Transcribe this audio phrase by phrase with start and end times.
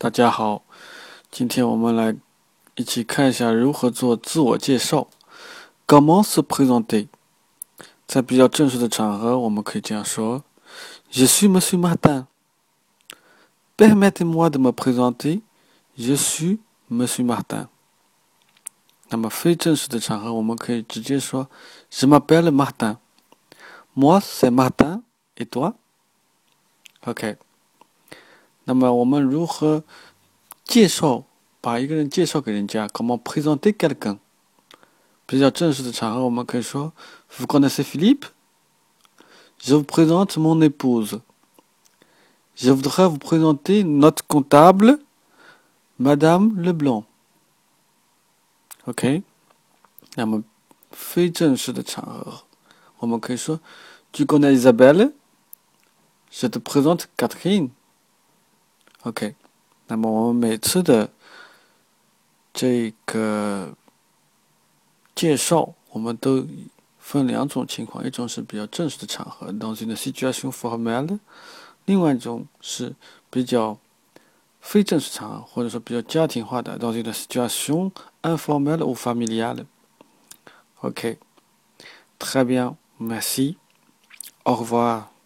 [0.00, 0.62] 大家好，
[1.28, 2.14] 今天我们来
[2.76, 5.08] 一起看一下如何做自我介绍。
[5.88, 7.08] Comment se présenter？
[8.06, 10.44] 在比较正式的场合，我们可以这样说
[11.10, 12.26] ：Je suis Monsieur Martin.
[13.76, 15.42] Permettez-moi de me présenter.
[15.96, 17.66] Je suis Monsieur Martin.
[19.08, 21.50] 那么非正式的场合，我们可以直接说
[21.90, 22.98] ：Je m'appelle Martin.
[23.94, 25.02] Moi c'est Martin.
[25.34, 27.38] Et toi？OK。
[28.67, 29.83] 那么我们如何
[30.63, 31.25] 介绍
[31.61, 32.87] 把一个人介绍给人家？
[32.87, 34.19] Comment présenter quelqu'un？
[35.25, 36.91] 比较正式的场合，我们可以说：
[37.31, 41.21] Vous connaissez Philippe？Je vous présente mon épouse.
[42.55, 44.99] Je voudrais vous présenter notre comptable,
[45.97, 47.05] Madame Leblanc.
[48.85, 49.23] OK？
[50.15, 50.43] 那么
[50.91, 52.43] 非正式的场合，
[52.99, 53.59] 我们可以说：
[54.11, 57.69] Tu connais Isabelle？Je te présente Catherine.
[59.08, 59.34] OK，
[59.86, 61.10] 那么我们每次的
[62.52, 63.74] 这个
[65.14, 66.46] 介绍，我们都
[66.98, 71.18] 分两种情况，一种是比较正式的场合当中的 situation formal，
[71.86, 72.94] 另外一种是
[73.30, 73.78] 比较
[74.60, 77.90] 非正式场合，或者说比较家庭化的当中的 situation
[78.20, 79.64] informelle ou familial。
[80.82, 85.17] OK，très bien，merci，au revoir。